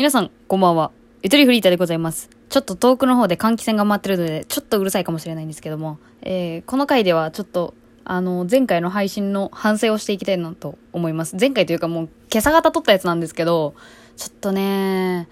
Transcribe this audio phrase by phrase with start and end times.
[0.00, 0.92] 皆さん、こんばんは。
[1.22, 2.30] ゆとりフリーターでございます。
[2.48, 11.36] ちょっと遠くの方で換気扇が回ってるので、ちょっとうるさいかもしれないんですけども、えー、この回ではちょっと、あの、前回の配信の反省をしていきたいなと思います。
[11.38, 13.74] 前回というかもう、今朝方撮ったやつなんですけど、
[14.16, 15.28] ちょっとね、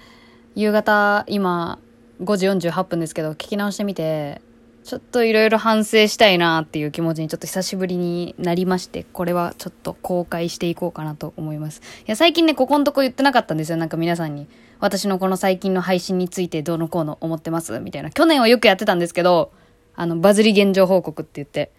[0.55, 1.79] 夕方、今、
[2.21, 4.43] 5時48分ですけど、聞き直してみて、
[4.89, 11.83] ちょっといろいろ反省したいなっていう気持ちにちょっと久しぶりになりまして、これはちょっと公開していこうかなと思います。
[11.83, 13.77] いや、最近ね、ここのとこ言ってなかったんですよ。
[13.77, 14.49] なんか皆さんに。
[14.81, 18.11] 私のこの最近の配信についてどうのこうの思ってますみたいな。
[18.11, 19.53] 去年はよくやってたんですけど、
[19.95, 21.71] あの、バズり現状報告って言って。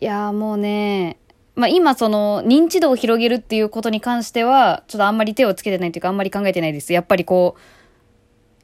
[0.00, 1.18] いやもうね、
[1.54, 6.94] まあ今その認知度を広げるっていうことに関しては、ちょっとあんまり手をつけてないというかあんまり考えてないです。
[6.94, 7.60] やっぱりこう、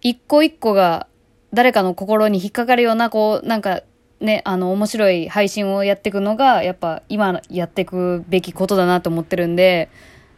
[0.00, 1.06] 一個一個が
[1.52, 3.82] 誰かの心に引っかかるような、こう、なんか、
[4.20, 9.88] ね、あの、面白い配信をやっていくのが、やっぱ今やっていくべきことだなと思ってるんで、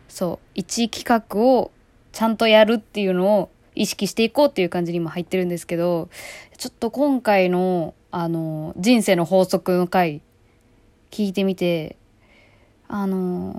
[0.08, 1.70] そう、一企画を
[2.12, 6.10] ちゃんとやるっていうのを意識していこうっていう感じにも入ってるんですけど、
[6.58, 10.20] ちょっと今回の、あの、人生の法則の回、
[11.10, 11.96] 聞いてみて、
[12.86, 13.54] あの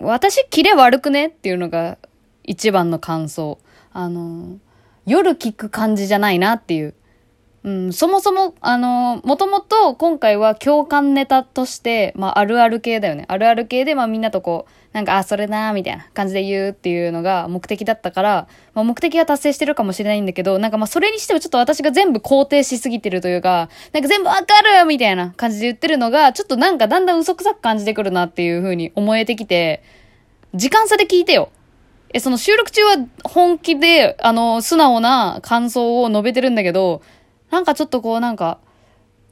[0.00, 1.98] 私、キレ悪くねっていうのが
[2.44, 3.58] 一番の感想。
[3.92, 4.58] あの
[5.08, 6.94] 夜聞く感じじゃないなっていう。
[7.64, 13.24] うん、そもそも、あの、もともと今回は共感ネタとして、まあ、あるある系だよね。
[13.26, 24.42] あるある系で、まあ、みんなとこう、なんか、あ、それなーみたいな感じで言うっていうのが目的だったから、まあ、目的は達成してるかもしれないんだけど、なんかま、それにしてもちょっと私が全部肯定しすぎてるというか、なんか全部わか
[24.80, 29.82] るみたいな感じで言ってるのが、ちょっとなんかだんだん嘘くさく感じてくるなっていう風に思えてきて、
[30.54, 31.50] 時間差で聞いてよ。
[32.14, 37.02] え、その収録中は本気で、あの、素直な感想を述べてるんだけど、
[37.50, 38.58] なんかちょっとこうなんか、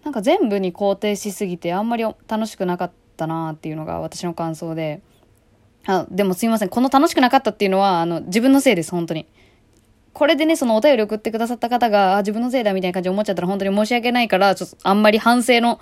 [0.05, 5.01] なんか全部に肯定しすぎてあんまり楽しくなかったなっていうのが私の感想で。
[5.87, 6.69] あ、でもすいません。
[6.69, 9.27] この楽しくなかったっていうのは、あの、自分のせいです、本当に。
[10.13, 15.81] これでね、そのお便り送ってくださった方が、あ、自分のせいだみたいな感じで思っちゃったら本当に申し訳ないから、ちょっとあんまり反省の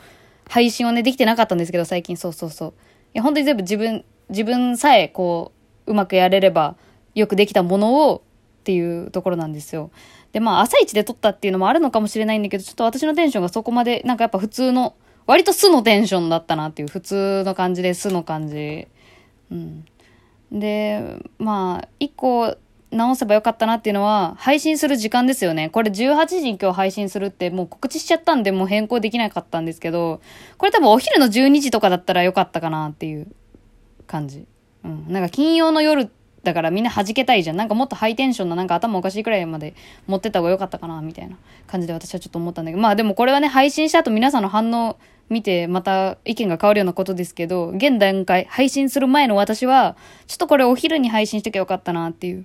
[0.48, 2.68] 配信をね、できてなかったんですけど、最近そうそうそう。
[2.68, 2.72] い
[3.14, 5.52] や、本当に全部自分、自分さえこ
[5.86, 6.76] う、うまくやれれば、
[7.14, 8.22] よくできたものを
[8.60, 9.90] っていうところなんですよ。
[10.32, 14.94] で、まあ、朝一で撮ったっていうのもあるのかもしれないんだけど、ちょっと私のテンションがそこまで、なんかやっぱ普通の、
[15.26, 18.88] 割と素のテンションだったなっていう、普通の感じで素の感じ。
[19.50, 19.84] うん。
[20.50, 22.56] で、まあ、一個
[22.90, 25.68] 直せばよかったなっていうのは、配信する時間ですよね。
[25.68, 30.20] これ18時に今日配信するってもう告知しちゃったんで、もう変更できなかったんですけど、
[30.58, 33.28] これ多分お昼の12時とかだったらよかったかなっていう
[34.06, 34.46] 感じ。
[34.84, 35.06] うん。
[35.08, 36.10] なんか金曜の夜
[36.44, 37.56] だからみんな弾けたいじゃん。
[37.56, 39.74] なんかもっとハイテンションな、なんか頭おかしいくらいまで
[40.06, 42.82] 持ってった方が良かったかな、みたいな感じで私はちょっと思ったんだけど。
[42.82, 44.96] まあでもこれはね、配信した後皆さんの反応
[45.30, 49.96] 見て、また意見が変わるようなことですけど、現段階、配信する前の私は、
[50.26, 52.44] ちょっとこれお昼に配信しときゃよかったなっていう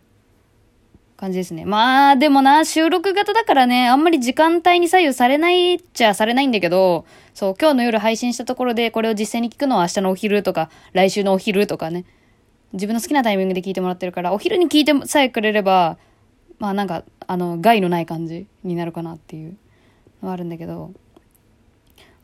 [1.18, 1.66] 感じですね。
[1.66, 12.06] まあ、でもな、収録型だからね、あんまり時間帯に左右されないっちゃされないんだけど、そう、今日の夜配信したところで、これを実際に聞くのは明日のお昼とか、来週のお昼とかね。
[12.74, 15.98] 自分の好きなタイミングで聞いてもらってるから、お昼に聞いてさえくれれば、
[16.60, 19.58] まあなんか、あの、害のない感じになるかなっていう
[20.22, 20.92] のはあるんだけど、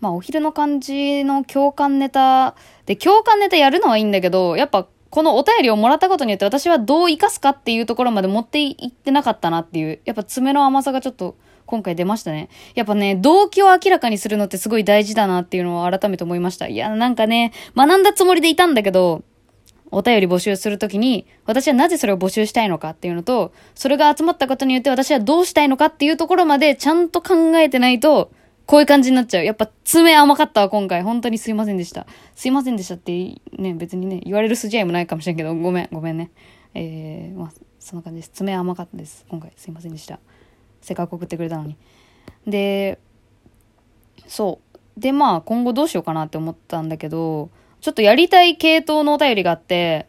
[0.02, 2.56] まあお昼の感じの共感ネタ、
[2.86, 12.50] で、共感ネタやるのはいいんだけど、やっぱこのお便りをもらったことによって私はどう活かすかっていうところまで持っていってなかったなっていう、やっぱ爪の甘さがちょっと今回出ましたね。
[12.76, 16.68] やっぱね、動機を明らかにするのってすごい大事だなっていうのを改めて思いました。
[16.68, 19.24] いや、なんかね、学んだつもりでいたんだけど、
[19.98, 28.30] お便り募集するときに、私はなぜそれを募集したいのかっていうのと、それが集まったことによって私はどうしたいのかっていうところまでちゃんと考えてないと、
[28.66, 29.46] こういう感じになっちゃう。
[29.46, 31.02] やっぱ爪甘かったわ、今回。
[31.02, 32.08] 本当にすいませんでした。
[32.36, 33.14] すいませんでしたって、
[33.58, 36.30] ね、別にね、言われる筋合いもないかもしれんけど、ごめん、ごめんね。
[36.74, 38.32] えー、まあ、そんな感じです。
[38.34, 39.26] 爪甘かったです。
[39.30, 40.20] 今回、すいませんでした。
[40.82, 41.78] せっかく送ってくれたのに。
[42.46, 43.00] で、
[44.28, 44.60] そ
[44.98, 45.00] う。
[45.00, 47.50] で、まあ、今後どうしようかなって思ったんだけど、
[47.86, 50.08] ちょっとやりたい系統のお便りがあって、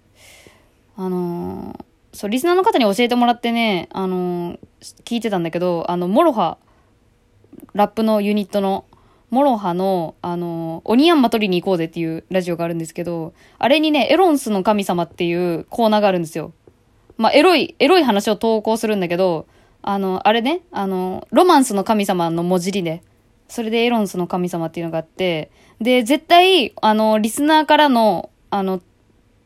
[0.96, 1.84] あのー
[2.16, 4.58] そう、リスナーの方に教えてもらってね、あのー
[5.04, 6.56] 聞いてたんだけど、あの、モロハ、
[7.74, 8.86] ラップのユニットの、
[9.28, 16.54] モロハの、あのーオニヤンマ取りに行こうぜっていうラジオがあるんですけど、あれにね、エロンスの神様っていうコーナーがあるんですよ。
[17.18, 19.46] まあ、エロい、エロい話を投稿するんだけど、
[19.82, 23.02] あの、あれね、あの、ロマンスの神様のもじりで、
[23.48, 25.50] それでエロンスの神様っていうのがあって、
[25.80, 28.80] で、絶対、あの、リスナーからの、あの、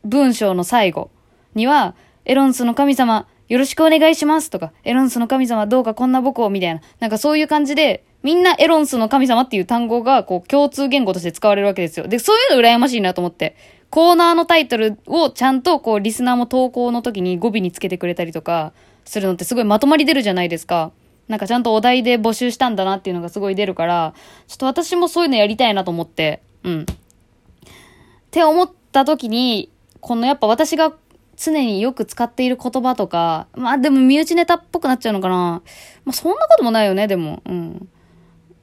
[0.03, 1.11] 文章の最後
[1.55, 1.95] には、
[2.25, 6.81] エロンスの神様、よろしくお願いしますとか、エロンスの神様どうかこんな僕を、みたいな。
[6.99, 12.07] なんかそういう感じで、みんなエロンスの神様っていう単語が、こう、共通言語として使われるわけですよ。
[12.07, 13.55] で、そういうの羨ましいなと思って。
[13.89, 18.71] コーナーのタイトルをちゃんと、こう、リスナーも投稿の時に語尾につけてくれたりとか、
[19.05, 20.91] するのってすごいまとまり出るじゃないですか。
[21.31, 24.13] なんかちゃんとお題で募集したんだなっていうのがすごい出るから、
[24.47, 26.81] ちょっと私もそういうのやりたいなと思って、うん。
[26.81, 26.85] っ
[28.29, 30.93] て思った時に、このやっぱ私が
[31.37, 35.61] 常によく使っている言葉とか、まあでも身内ネタっぽくなっちゃうのかな。
[36.03, 37.41] まあそんなこともないよね、でも。
[37.45, 37.89] うん。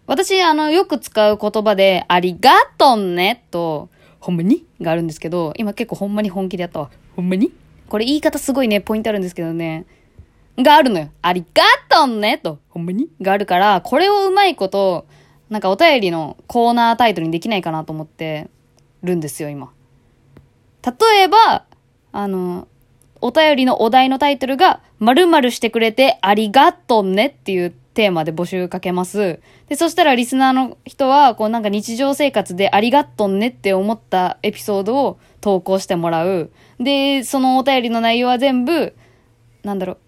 [0.07, 3.89] 私、あの、よく使う言葉で、ありがとんねと、
[4.21, 4.67] ほんまに？
[4.83, 6.91] があるんですけど、今結構ほんまに本気でやったわ。
[7.17, 7.51] ほんまに？
[7.89, 9.87] これ言い方すごいね、ポイントあるんですけどね。
[10.63, 11.11] があるのよ。
[11.23, 13.09] ありがとんねと、ほんまに？
[13.23, 15.07] があるから、これをうまいこと、
[15.51, 18.49] なんかお便りのコーナータイトルにできないかなと思って
[19.03, 19.73] るんですよ、今。
[20.85, 21.65] 例えば、
[22.13, 22.69] あの、
[23.21, 29.41] お便りのお題のタイトルが、〇〇してくれてありがとんねっていうテーマで募集かけます。
[29.69, 36.51] で、そしたらリスナーの人は、こうなんか日常生活でありがとんねって思ったエピソードを投稿してもらう。
[36.81, 38.95] で、そのお便りの内容は全部、
[39.63, 39.99] なんだろう、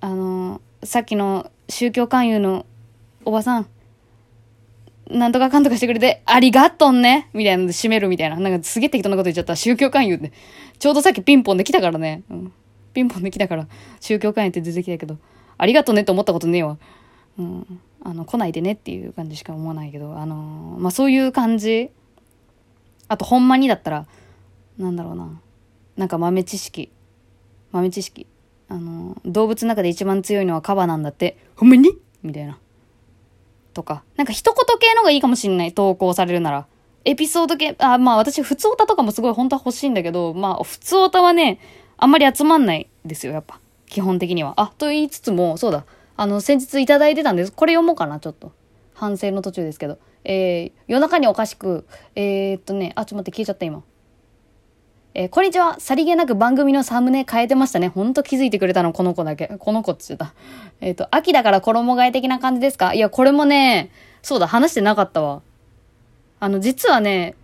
[0.00, 2.66] あのさっきの宗教勧誘の
[3.24, 3.66] おばさん、
[5.10, 8.36] なんとかかんとかしてくれて、ありがとんねみたいなので締めるみたいな。
[8.36, 9.56] なんかすげえ適当なこと言っちゃった。
[9.56, 10.32] 宗教勧誘って。
[10.78, 12.22] ちょうどさっきピンポンで来たからね。
[12.30, 12.52] うん。
[12.94, 13.68] ピンポンで来たから、
[14.00, 15.18] 宗教勧誘って出てきたけど、
[15.58, 16.78] ありがとねって思ったことねえわ。
[17.38, 17.80] うん。
[18.02, 21.90] あの、来ないでねっていう感じしか思わないけど、あのー、まあ、そういう感じ。
[23.08, 24.06] あと、ほんまにだったら、
[24.78, 25.40] なんだろうな。
[25.96, 26.90] なんか豆知識。
[27.72, 28.26] 豆知識。
[28.70, 31.36] あのー、動物の中で一番強いのはカバなんだって。
[31.56, 31.90] ほんまに？
[32.22, 32.58] みたいな。
[33.74, 34.02] とか。
[34.16, 35.74] なんか一言系のがいいかもしんない。
[35.74, 36.66] 投稿されるなら。
[37.04, 41.58] エピソード系、あ、まあ私、普通オタとかもすごい本当は欲しいんだけど、まあ普通オタはね、
[41.96, 43.58] あんまり集まんないですよ、やっぱ。
[43.86, 44.54] 基本的には。
[44.56, 45.84] あ、と言いつつも、そうだ。
[46.16, 47.52] あの、先日いただいてたんです。
[47.52, 48.52] これ読もうかな、ちょっと。
[48.94, 49.98] 反省の途中ですけど。
[50.22, 53.82] えー、夜中におかしく、えー、っとね、あ、ちょっと待って、消えちゃった、今。
[55.12, 55.80] えー、こんにちは。
[55.80, 57.88] さりげなく番組のサムネ変えてましたね。
[57.88, 59.48] ほんと気づいてくれたの、この子だけ。
[59.58, 60.34] この子って言ってた。
[60.80, 62.94] えっ、ー、と、秋だから衣替え的な感じですか？
[62.94, 63.90] いや、これもね、
[64.22, 65.42] そうだ、話してなかったわ。
[66.38, 67.34] あの、実はね、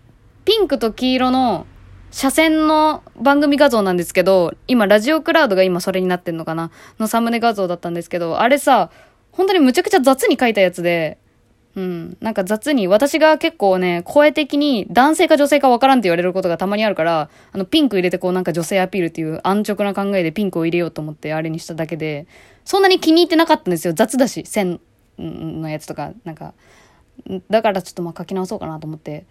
[0.45, 1.67] ピンクと黄色の
[2.13, 6.71] 車線の番組画像なんですけど、今、ラジオクラウドが今それになってんのかな？
[7.01, 8.91] のサムネ画像だったんですけど、あれさ、
[9.33, 11.19] 本当にむちゃくちゃ雑に書いたやつで、
[11.77, 12.17] うん。
[12.21, 22.27] なんか雑に、私が結構ね、声的に男性か女性かわからんって言われることがたまにあるから、あの、ピンク入れてこうなんか女性アピールっていう安直な考えでピンクを入れようと思ってあれにしただけで、
[22.65, 23.93] そんなに気に入ってなかったんですよ。
[23.93, 24.81] 雑だし、線
[25.19, 26.55] のやつとか、なんか。
[27.51, 29.27] だからちょっとまあ書き直そうかなと思って。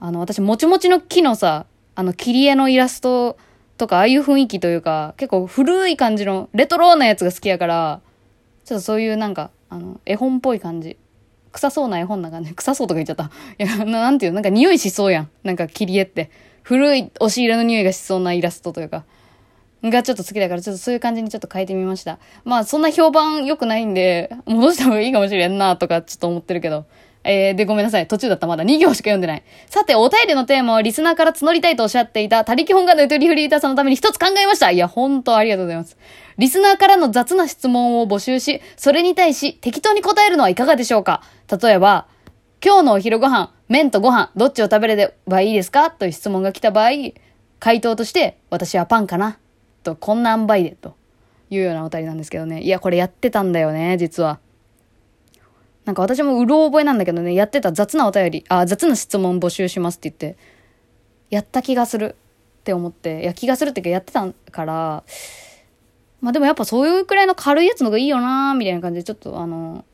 [0.00, 3.36] あの、私、もちもちの木のさ、あの、切り絵のイラスト
[3.76, 8.00] とか、ああいう雰囲気というか、結構古い感じの、レトロなやつが好きやから、
[8.64, 10.96] ちょっとそういうなんか、あの、絵本っぽい感じ。
[11.56, 12.52] 臭そうな絵本なんかね。
[12.54, 13.30] 臭そうとか言っちゃった。
[13.58, 15.30] いや、なんていうなんか匂いしそうやん。
[15.42, 16.30] なんか切り絵って。
[16.62, 19.04] 古い押し入れの匂いがしそうなイラストというか。
[19.82, 22.18] がちょっと好きだから、ちょっとそういう感じにちょっと変えてみました。
[22.44, 26.86] まあ、そんな評判良くないんで、戻した方がいいかもしれんな、とか、ちょっと思ってるけど。
[27.28, 28.06] えー、で、ごめんなさい。
[28.06, 28.46] 途中だった。
[28.46, 29.42] まだ2行しか読んでない。
[29.66, 34.70] さて、お便りのテーマはリスナーから募りたいとおっしゃっていた、他力本願のゆとりフリーターさんのために一つ考えました。
[34.70, 35.98] いや、ほんとありがとうございます。
[36.38, 41.22] リスナーからの雑な質問を募集し、それに対し適当に答えるのはいかがでしょうか
[41.60, 42.06] 例えば、
[42.64, 45.90] 今日のお昼ご飯、麺とご飯、どっちを食べればいいですか？
[45.90, 46.90] という質問が来た場合、
[47.58, 49.38] 回答として、私はパンかな？
[49.82, 50.94] と、こんな塩梅で、と
[51.50, 52.62] いうようなお便りなんですけどね。
[52.62, 54.38] いや、これやってたんだよね、実は。
[55.86, 60.38] なんか私もうろ覚えなんだけどね、やってた雑なお便り、あ、雑な質問募集しますって言って、
[61.30, 62.16] やった気がする
[62.60, 65.04] って思って、いや、気がするっていうかやってたから、
[66.20, 69.84] まあでもやっぱそういうくらいの軽いやつの方がいいよなみたいな感じで、ちょっとあの、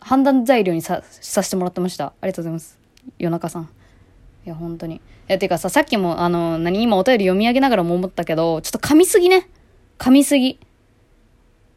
[0.00, 2.06] 判断材料にさ、させてもらってました。
[2.06, 2.78] ありがとうございます。
[3.18, 3.68] 夜中さん。
[4.44, 4.96] いや、本当に。
[4.96, 9.48] いや、てかさ、さっきも、あの、何、今お便り読み上げながらも思ったけど、ちょっと噛みすぎね。
[9.98, 10.58] 噛みすぎ。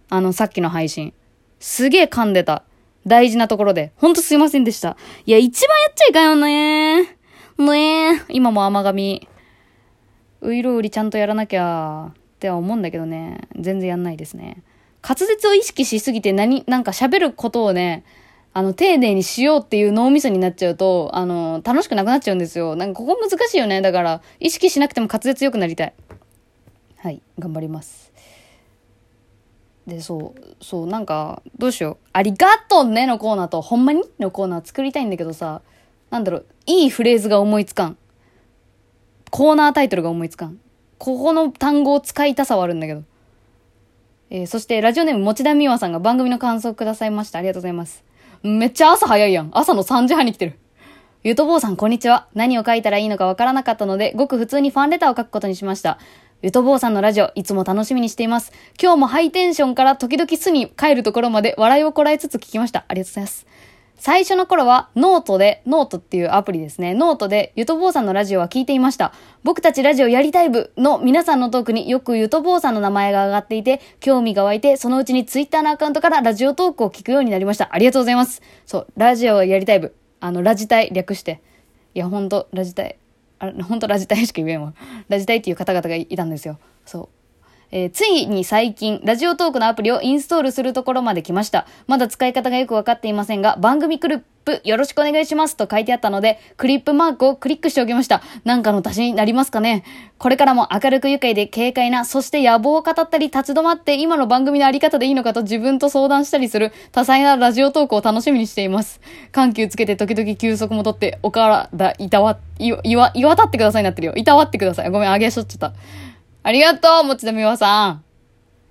[0.10, 1.14] あの、さっきの配信。
[1.60, 2.64] すげえ噛んでた。
[3.10, 3.92] 大事なところで。
[3.98, 4.96] ほんとすいませんでした。
[5.26, 7.18] いや、一番やっちゃいかんよね
[7.58, 8.22] ねえ。
[8.30, 9.28] 今も甘髪。
[10.42, 13.42] ういろうりちゃんとやらなきゃっては思うんだけどね。
[13.60, 14.64] 全然やんないですね。
[15.02, 18.06] 滑舌を意識しすぎて何、なんか喋ることをね、
[18.54, 22.76] あの、丁寧にしようっていう脳みそになっちゃうと、あの、楽しくなくなっちゃうんですよ。
[22.76, 23.82] なんかここ難しいよね。
[23.82, 25.94] だから、意識しなくても滑舌良くなりたい。
[26.98, 28.09] はい、頑張ります。
[29.90, 32.08] で、そう、そう、なんか、どうしよう。
[32.14, 34.04] ありがとうねのコーナーと、ほんまに？
[34.20, 35.62] のコーナー作りたいんだけどさ、
[36.10, 37.98] なんだろう、いいフレーズが思いつかん。
[39.32, 40.60] コーナータイトルが思いつかん。
[40.98, 43.04] ここの単語を使いたさはあるんだけど。
[44.30, 47.40] えー、そして、ラジオネーム、持田美和さんが番組の感想をくださいました。
[47.40, 48.04] ありがとうございます。
[48.44, 49.50] めっちゃ朝早いやん。
[49.54, 50.60] 朝の3時半に来てる。
[51.24, 52.28] ゆとぼうさん、こんにちは。
[52.34, 56.00] 何を書いたらいいのかわからなかったので、ごく普通にファンレターを書くことにしました。
[56.42, 58.54] ゆとぼうさんのラジオ、いつも楽しみにしています。
[58.82, 62.86] 今日もハイテンションから時々巣に帰るところまで笑いをこらえつつ聞きました。
[62.88, 63.46] ありがとうございます。
[63.98, 66.94] 最初の頃はノートで、ノートっていうアプリですね。
[66.94, 69.14] ノートでゆとぼうさんのラジオは聞いていました。
[69.44, 77.68] 僕たちラジオやりたい部の皆さんのトークによくゆとぼうさんの名前が上がっていて、興味が湧いて、そのうちにツイッターのアカウントからラジオトークを聞くようになりました。
[77.70, 78.42] ありがとうございます。
[78.66, 79.94] そう、ラジオやりたい部。
[80.22, 81.42] あの、ラジタイ略して。
[81.94, 82.96] いや、ほんと、ラジタイ。
[83.40, 84.74] あ本当ラジタイしか言えんわ。
[85.08, 86.60] ラジタイっていう方々がいたんですよ。
[86.86, 87.19] そう。
[87.72, 91.68] えーついに最近、ラジオトークのアプリをインストールするところまで来ました。
[91.86, 98.24] まだ使い方がよくわかっていませんが、番組クリップよろしくお願いしますと書いてあったので、クリップマークをクリックしておきました。
[98.44, 99.84] なんかの足しになりますかね？
[100.18, 109.00] これからも明るく愉快で軽快な、そして野望を語ったり立ち止まって今の番組のあり方でいいのかと自分と相談したりする多彩なラジオトークを楽しみにしています。
[109.32, 114.14] 緩急つけて時々休息もとって、お体いたわ、い、いわ、いわたってくださいになってるよ。
[114.16, 114.90] いたわってください。
[114.90, 115.74] ごめん、あげしょっちゃった。
[116.42, 117.90] ありがとう、もちだみわさん。
[117.92, 118.02] あ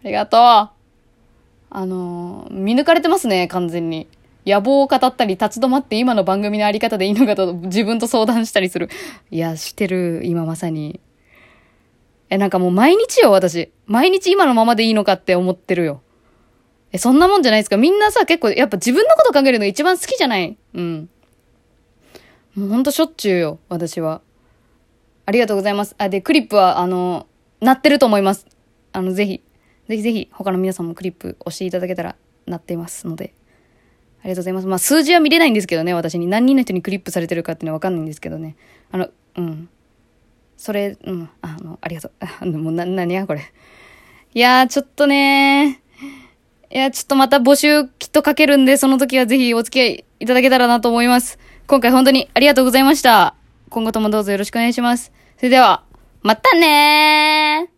[0.05, 0.41] りがとう。
[0.41, 0.73] あ
[1.71, 4.09] のー見抜かれてますね、完全に。
[4.47, 8.89] 野望を語ったり、立ち止まって今の番組のあり方でいいのかと自分と相談したりする。
[9.31, 11.01] いや、してる、今まさに。
[12.31, 13.71] え、なんかもう毎日よ、私。
[13.87, 16.01] 毎日今のままでいいのかって思ってるよ。
[16.93, 17.77] え、そんなもんじゃないですか。
[17.77, 20.57] みんなさ、結構、やっぱ自分のこと考えるのが一番好きじゃない？
[20.73, 21.11] うん。
[22.55, 24.23] もうほんとしょっちゅうよ、私は。
[25.27, 25.95] ありがとうございます。
[25.99, 27.27] あ、で、クリップは、あの、
[27.61, 28.47] 鳴ってると思います。
[28.93, 29.43] あの、ぜひ、
[29.89, 33.35] ぜひぜひ、他の皆さんもクリップ押していただけたら、鳴っていますので。
[34.21, 34.67] ありがとうございます。
[34.67, 36.27] まあ、数字は見れないんですけどね、私に。
[36.27, 38.57] 何人の人にクリップされてるかっていうのはわかんないんですけどね。
[38.91, 39.69] あの、うん。
[40.57, 42.13] それ、うん、あの、ありがとう。
[42.21, 43.43] あ のもうな、何や、これ。
[44.35, 45.81] いやー、ちょっとね。
[46.71, 51.39] いや、ちょっとまた募集きっとかけるんで、その時はぜひお付き合いいただけたらなと思います。
[51.67, 53.35] 今回本当にありがとうございました。
[53.71, 55.13] 今後ともどうぞよろしくお願いします。
[55.37, 55.85] それでは、
[56.23, 57.78] またねー。